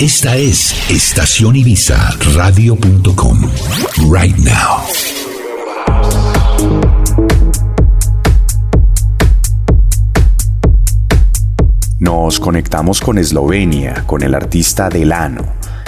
Esta 0.00 0.36
es 0.36 0.74
Estación 0.90 1.56
Ibiza 1.56 2.10
Radio.com. 2.34 3.42
Right 4.10 4.36
now. 4.38 4.86
Nos 11.98 12.40
conectamos 12.40 13.00
con 13.00 13.18
Eslovenia, 13.18 14.04
con 14.06 14.22
el 14.22 14.34
artista 14.34 14.88
Delano. 14.88 15.44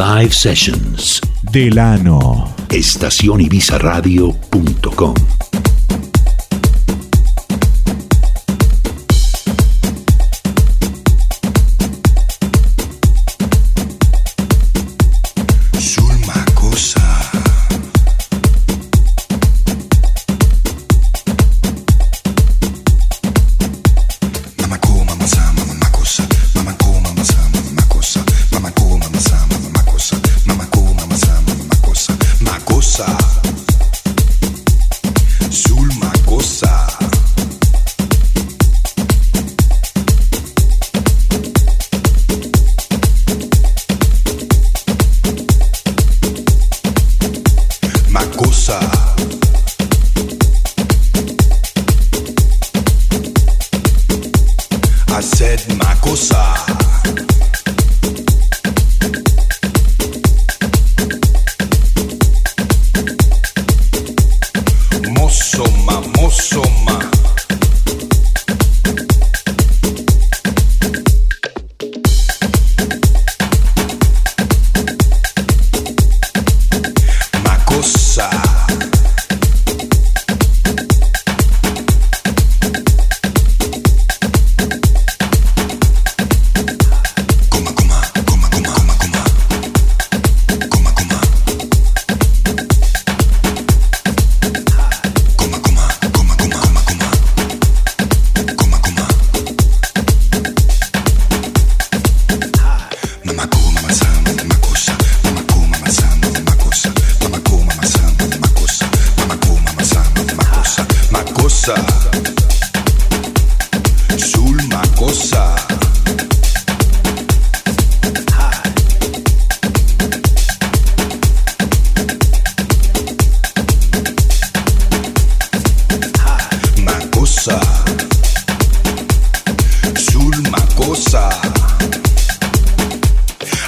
Live 0.00 0.32
Sessions. 0.32 1.18
Delano. 1.42 2.54
Radio.com. 3.80 5.12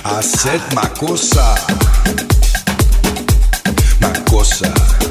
A 0.04 0.20
7, 0.20 0.74
ma 0.74 0.88
cosa. 0.88 1.54
Ma 4.00 4.10
cosa. 4.28 5.01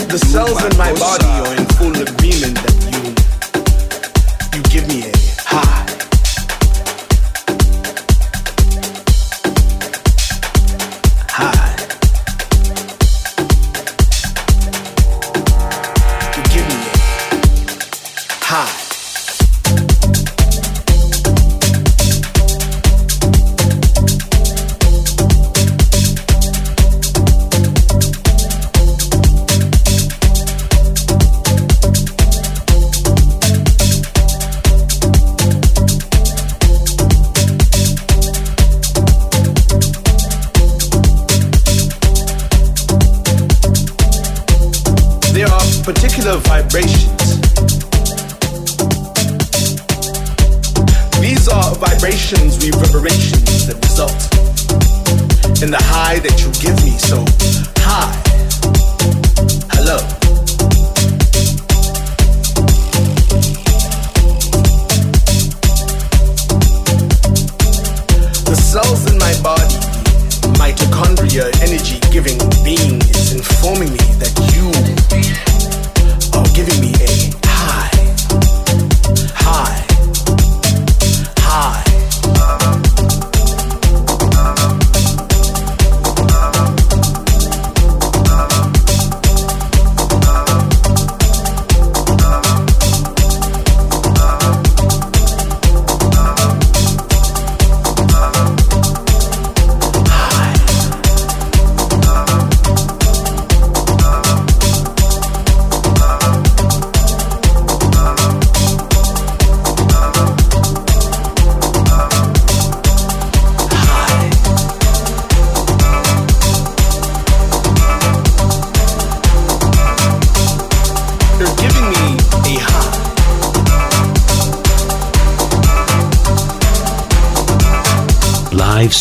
The 0.07 0.19
cells 0.31 0.63
in 0.65 0.77
my 0.79 0.93
body 0.99 1.30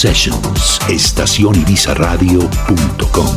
Sessions, 0.01 0.80
estacionibizaradio.com. 0.88 3.34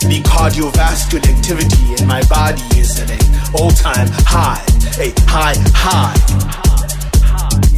The 0.00 0.20
cardiovascular 0.24 1.28
activity 1.28 1.84
in 2.00 2.06
my 2.08 2.22
body 2.30 2.62
is 2.80 2.98
at 2.98 3.10
an 3.10 3.20
all-time 3.54 4.08
high, 4.26 4.62
a 4.98 5.12
high 5.30 5.54
high. 5.74 6.16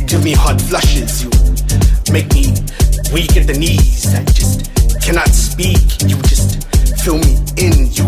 Give 0.07 0.23
me 0.23 0.35
hot 0.35 0.61
flushes, 0.61 1.25
you 1.25 1.34
make 2.15 2.33
me 2.33 2.47
weak 3.13 3.37
at 3.37 3.45
the 3.49 3.57
knees. 3.59 4.07
I 4.15 4.23
just 4.39 4.71
cannot 5.03 5.31
speak. 5.31 5.79
You 6.09 6.15
just 6.31 6.63
fill 7.03 7.19
me 7.19 7.35
in. 7.59 7.75
You, 7.99 8.07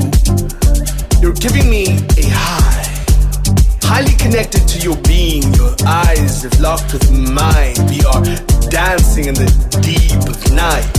you're 1.20 1.40
giving 1.46 1.68
me 1.68 1.98
a 2.16 2.28
high, 2.30 2.84
highly 3.82 4.14
connected 4.16 4.68
to 4.68 4.78
your 4.78 4.96
being. 5.02 5.42
Your 5.54 5.74
eyes 5.88 6.42
have 6.44 6.54
locked 6.60 6.92
with 6.92 7.10
mine. 7.10 7.74
We 7.90 7.98
are 8.06 8.22
dancing 8.70 9.24
in 9.24 9.34
the 9.34 9.50
deep 9.82 10.14
of 10.30 10.38
night. 10.54 10.95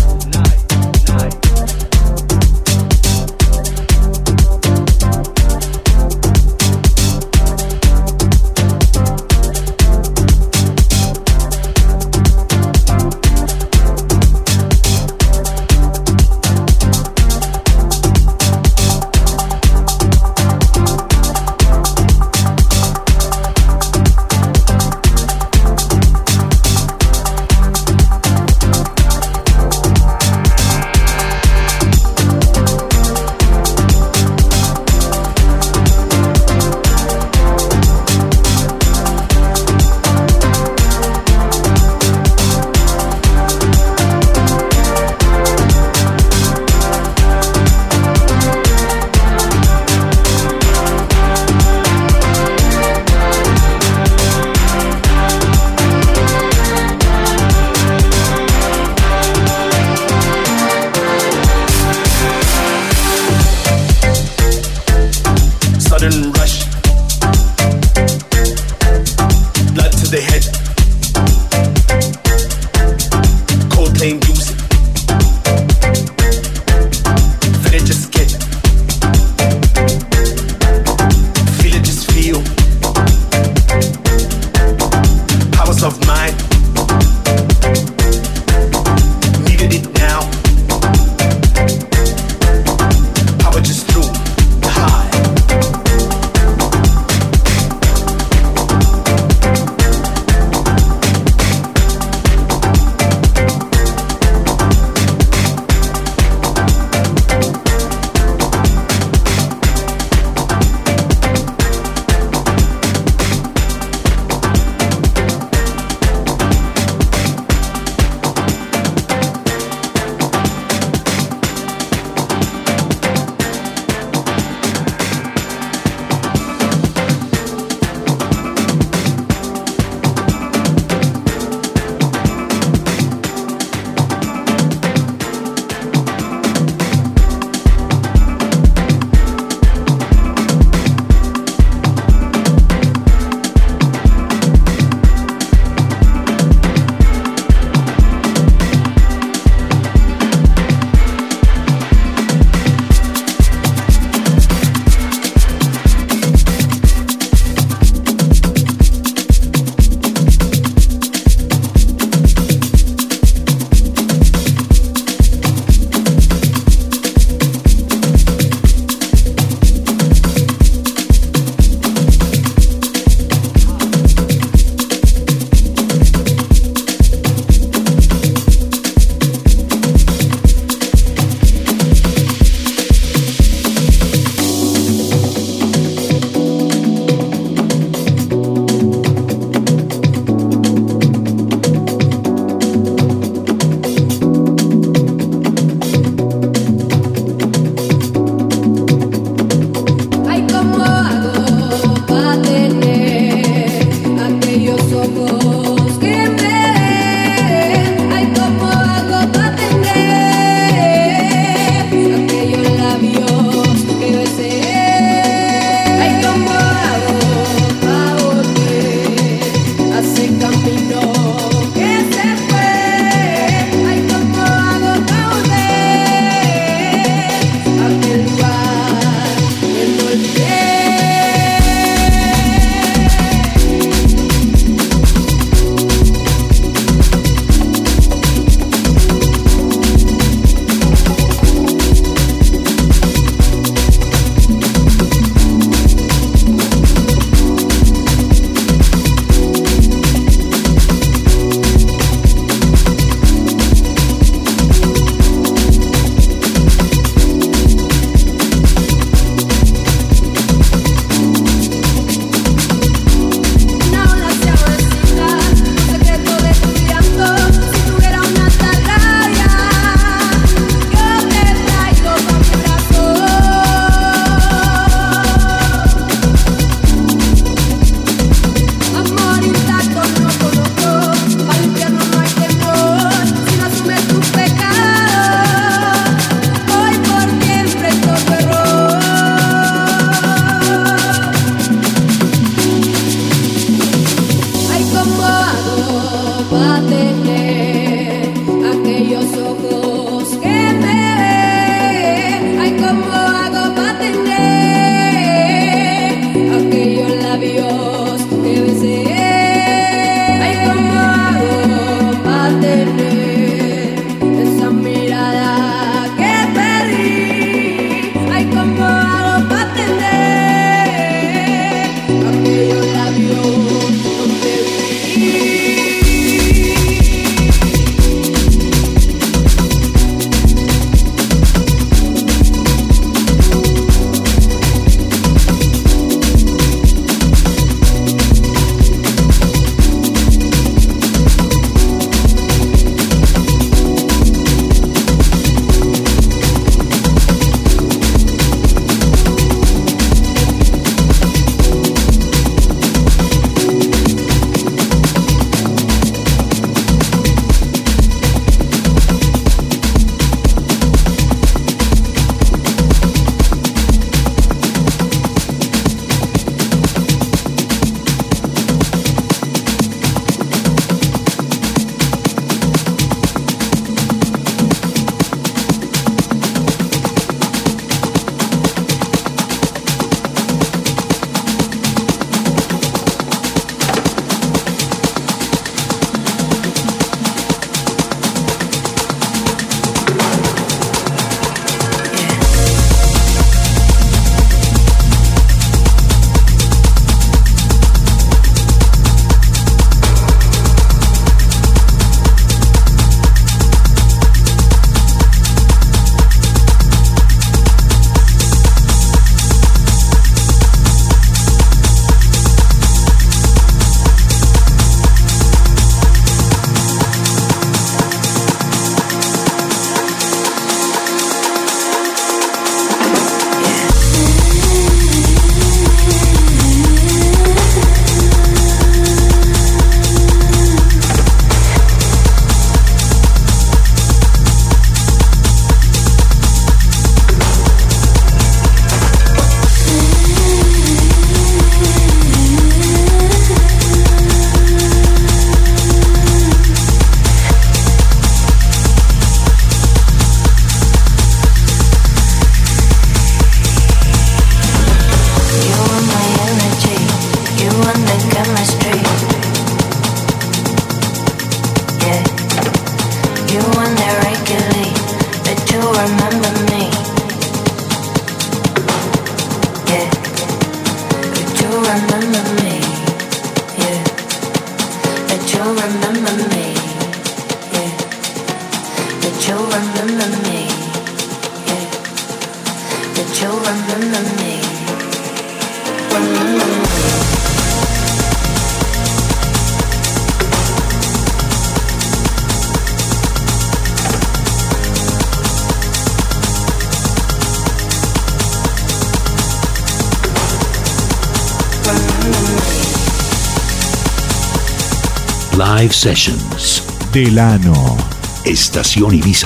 Live 505.80 505.94
Sessions. 505.94 506.84
Delano. 507.12 507.98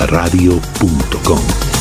radio.com. 0.06 1.80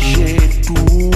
j'ai 0.00 0.36
tout 0.62 1.07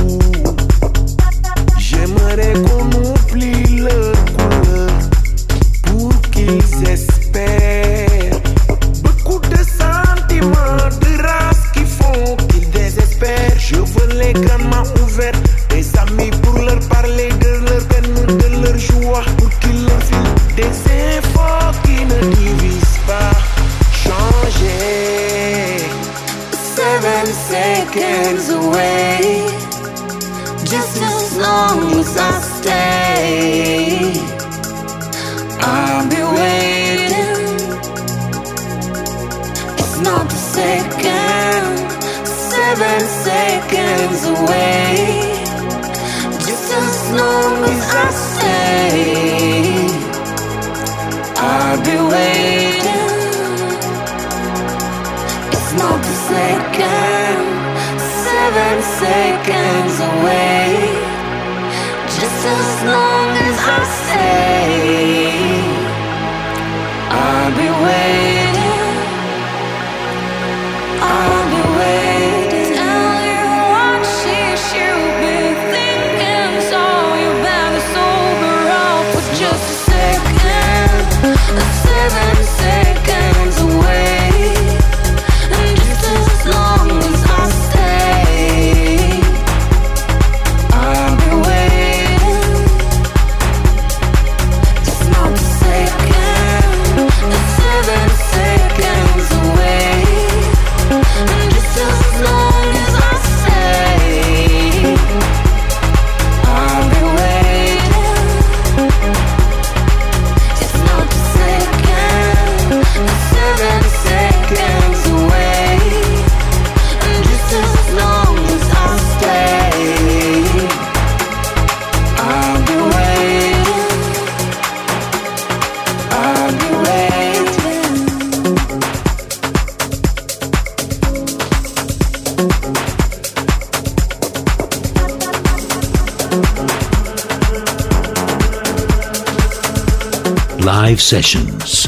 Sessions, 141.20 141.84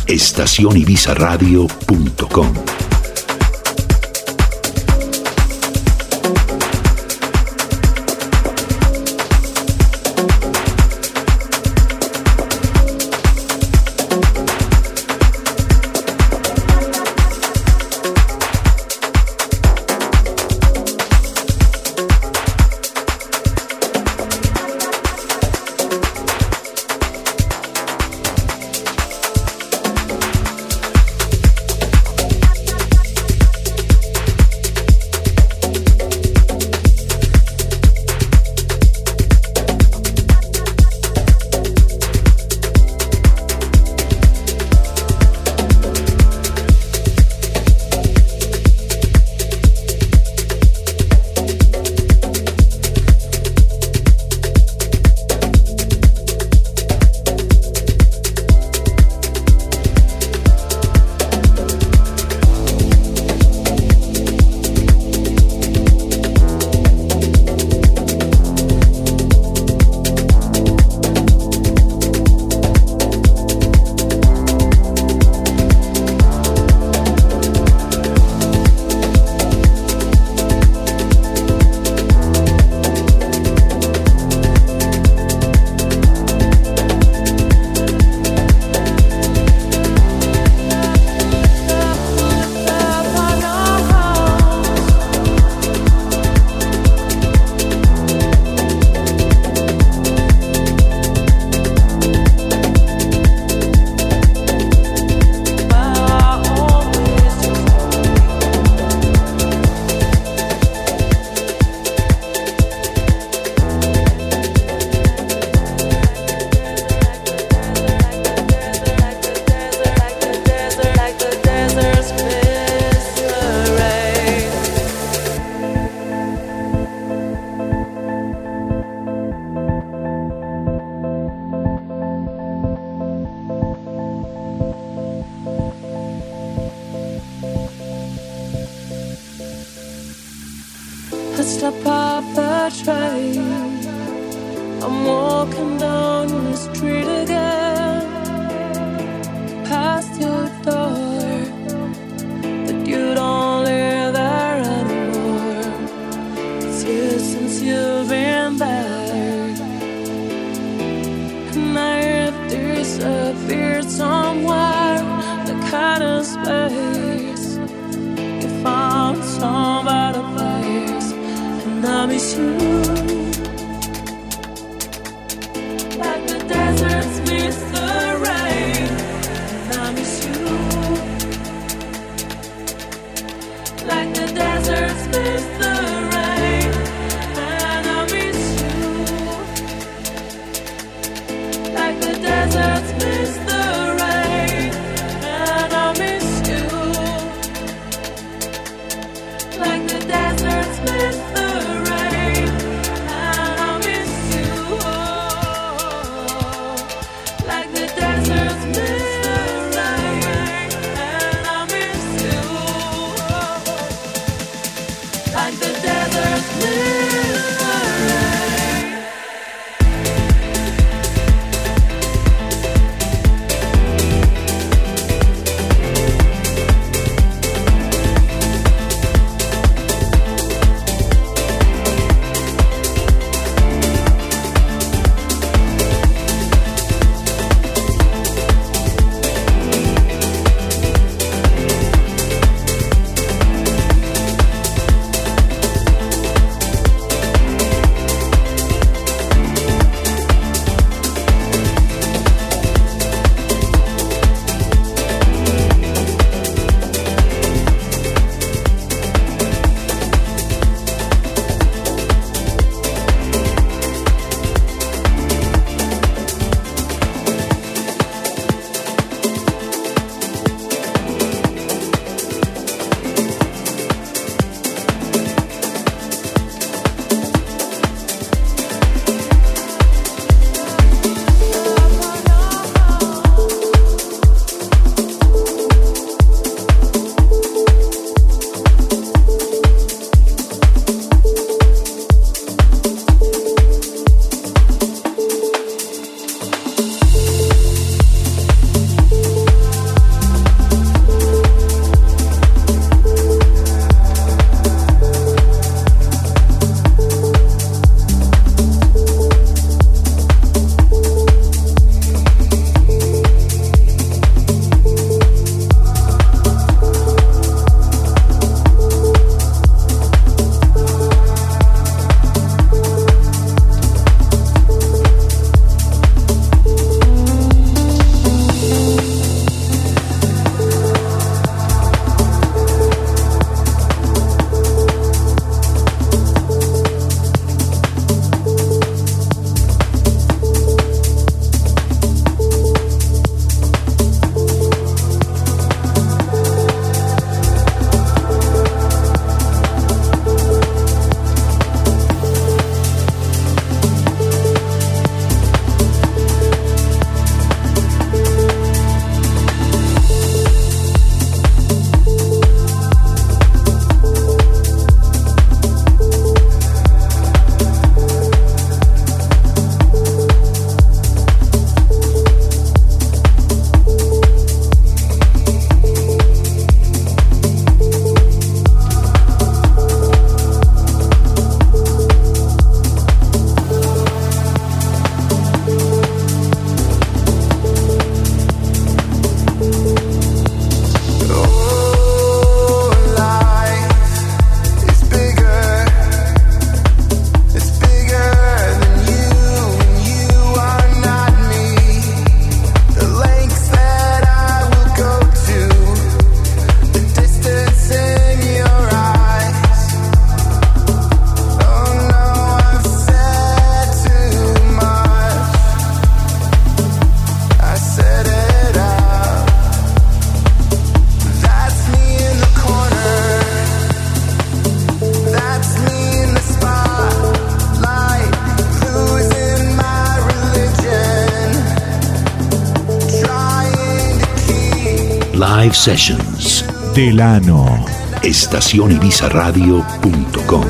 Live 435.36 435.74
Sessions. 435.74 436.62
Delano. 436.94 437.84
Estacionibizarradio.com. 438.22 440.64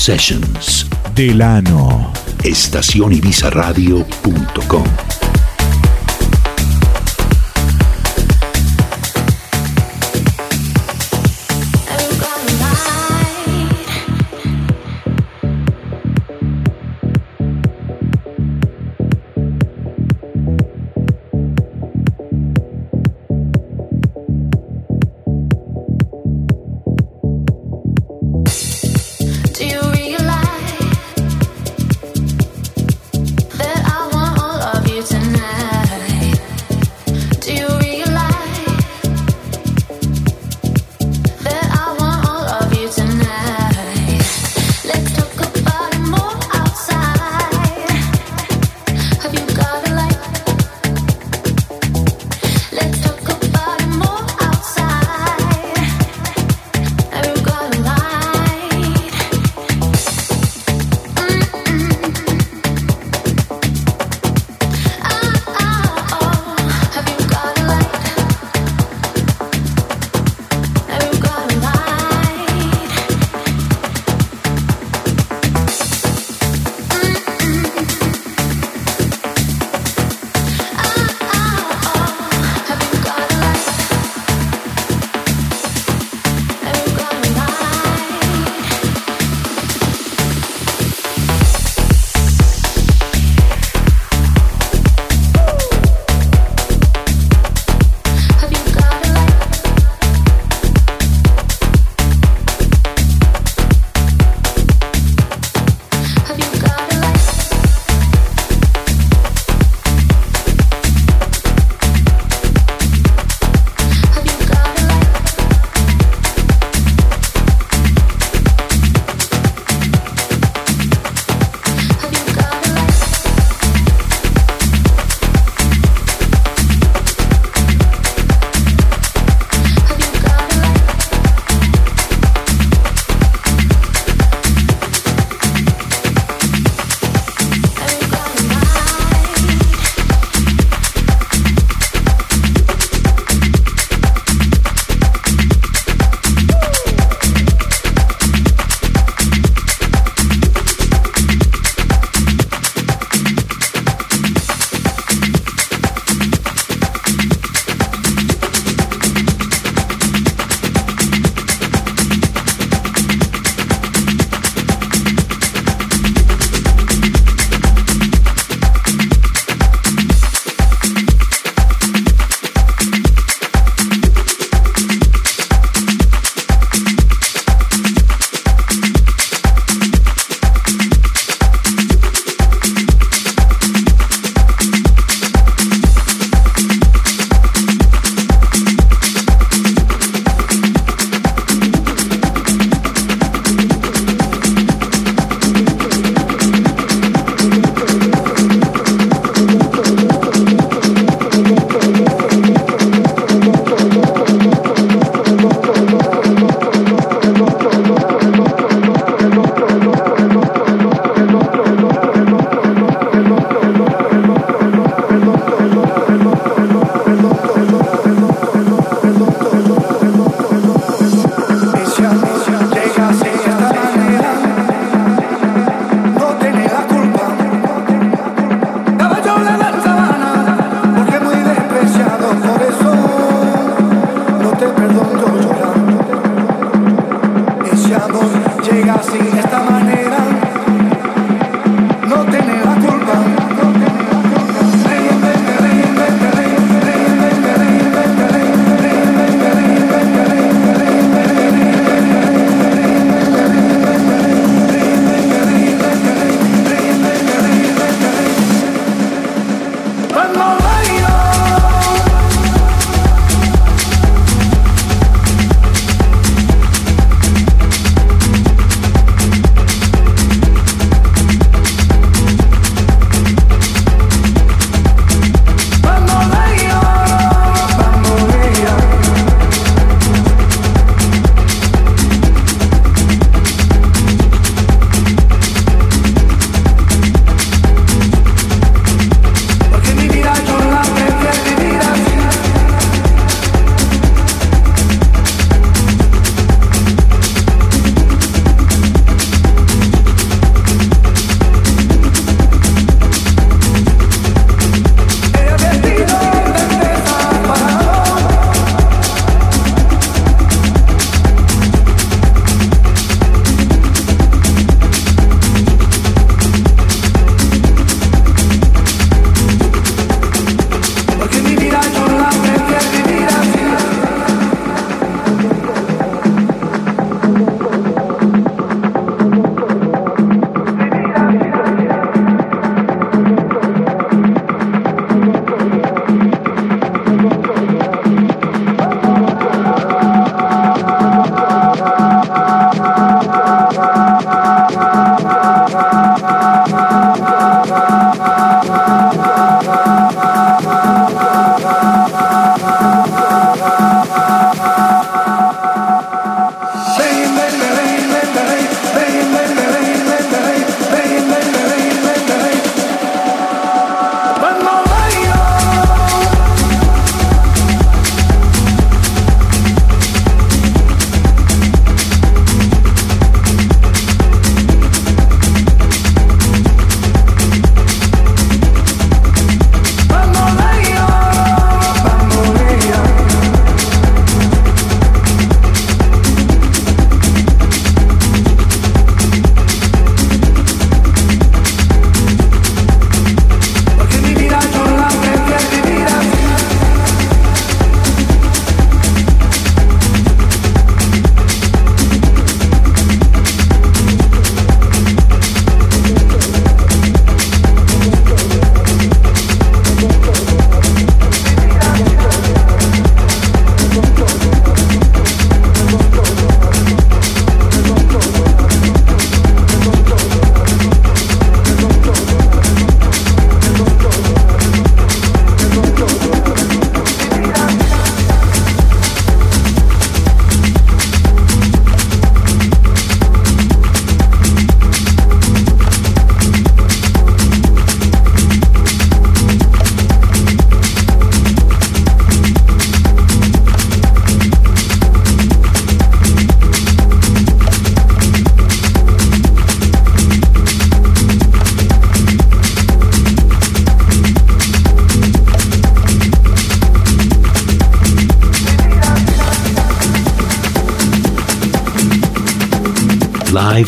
Sessions. 0.00 0.88
Delano. 1.12 2.10
radio.com. 2.40 5.09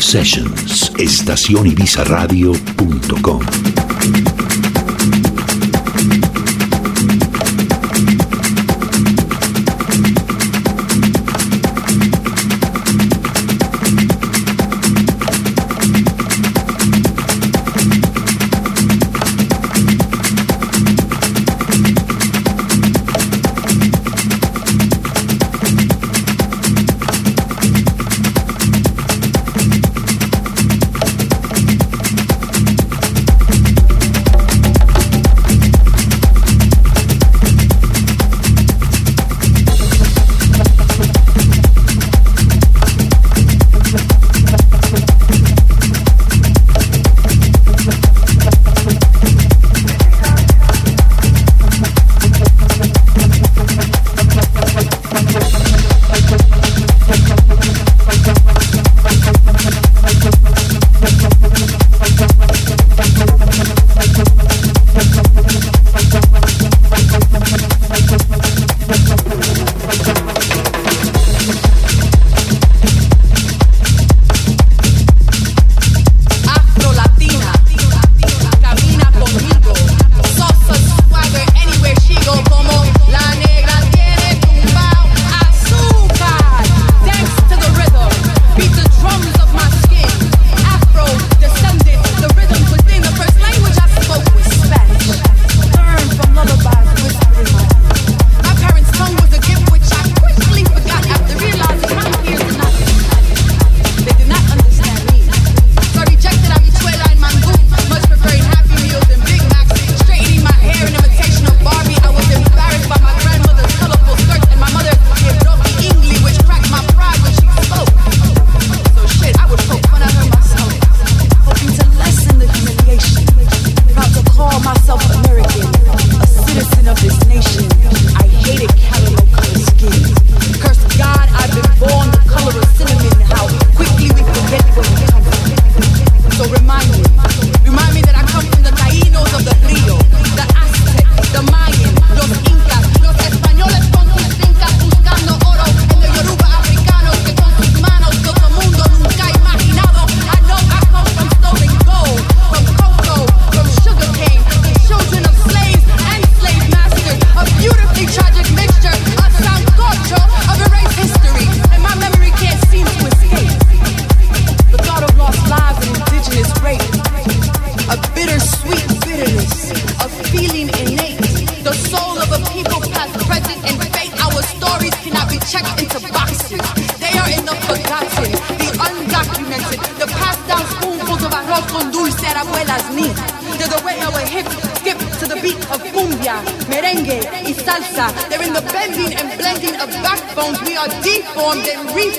Sessions, 0.03 0.91
estacionivisaradio.com 0.97 3.41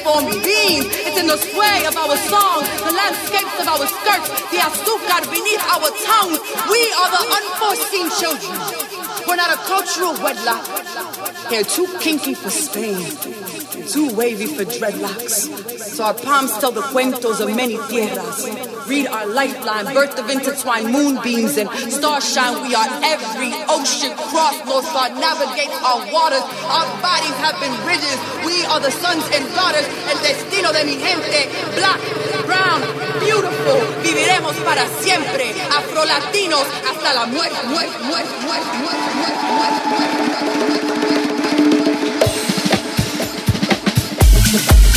beings. 0.02 0.86
It's 1.06 1.18
in 1.18 1.26
the 1.26 1.36
sway 1.36 1.86
of 1.86 1.96
our 1.96 2.16
songs, 2.26 2.66
the 2.82 2.90
landscapes 2.90 3.58
of 3.60 3.68
our 3.68 3.86
skirts, 3.86 4.28
the 4.50 4.58
azúcar 4.58 5.22
beneath 5.30 5.62
our 5.70 5.88
tongues. 6.08 6.38
We 6.66 6.82
are 6.98 7.10
the 7.14 7.22
unforeseen 7.38 8.08
children. 8.18 8.54
We're 9.28 9.36
not 9.36 9.52
a 9.54 9.58
cultural 9.68 10.12
wedlock. 10.22 10.64
They're 11.50 11.64
too 11.64 11.86
kinky 12.00 12.34
for 12.34 12.50
Spain, 12.50 13.04
too 13.88 14.14
wavy 14.14 14.46
for 14.46 14.64
dreadlocks. 14.64 15.80
So 15.96 16.04
our 16.04 16.14
palms 16.14 16.56
tell 16.58 16.72
the 16.72 16.82
cuentos 16.82 17.40
of 17.40 17.54
many 17.54 17.76
tierras. 17.88 18.73
Read 18.88 19.06
our 19.08 19.26
lifeline, 19.26 19.86
birth 19.94 20.18
of 20.18 20.28
intertwined 20.28 20.92
moonbeams 20.92 21.56
and 21.56 21.70
starshine. 21.90 22.68
We 22.68 22.74
are 22.74 22.86
every 23.08 23.48
ocean 23.72 24.12
cross, 24.28 24.60
North 24.68 24.84
Star 24.84 25.08
navigate 25.08 25.72
our 25.80 26.04
waters. 26.12 26.44
Our 26.68 26.84
bodies 27.00 27.32
have 27.40 27.56
been 27.64 27.72
ridges. 27.88 28.12
We 28.44 28.60
are 28.68 28.80
the 28.84 28.90
sons 28.92 29.24
and 29.32 29.46
daughters. 29.56 29.88
El 30.12 30.18
destino 30.20 30.70
de 30.76 30.84
mi 30.84 30.98
gente, 31.00 31.48
black, 31.80 31.96
brown, 32.44 32.82
beautiful. 33.24 33.80
Viviremos 34.04 34.54
para 34.68 34.86
siempre, 35.00 35.54
afrolatinos 35.72 36.66
hasta 36.86 37.14
la 37.14 37.24
muerte, 37.24 37.56
muerte, 37.64 37.98
muerte, 38.04 38.32
muerte, 38.36 38.70
muerte, 38.84 39.14
muerte, 39.16 39.46
muerte, 39.96 40.36
muerte, 41.40 41.90
muerte. 44.52 44.93